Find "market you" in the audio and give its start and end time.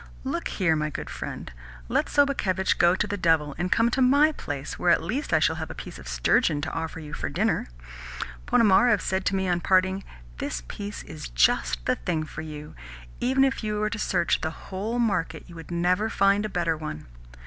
14.97-15.53